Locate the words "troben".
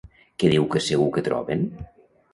1.31-1.65